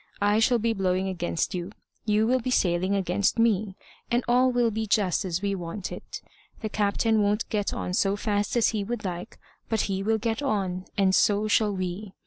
I 0.19 0.39
shall 0.39 0.57
be 0.57 0.73
blowing 0.73 1.07
against 1.07 1.53
you; 1.53 1.71
you 2.07 2.25
will 2.25 2.39
be 2.39 2.49
sailing 2.49 2.95
against 2.95 3.37
me; 3.37 3.75
and 4.09 4.23
all 4.27 4.51
will 4.51 4.71
be 4.71 4.87
just 4.87 5.23
as 5.25 5.43
we 5.43 5.53
want 5.53 5.91
it. 5.91 6.23
The 6.61 6.69
captain 6.69 7.21
won't 7.21 7.47
get 7.49 7.71
on 7.71 7.93
so 7.93 8.15
fast 8.15 8.57
as 8.57 8.69
he 8.69 8.83
would 8.83 9.05
like, 9.05 9.37
but 9.69 9.81
he 9.81 10.01
will 10.01 10.17
get 10.17 10.41
on, 10.41 10.85
and 10.97 11.13
so 11.13 11.47
shall 11.47 11.75
we. 11.75 12.13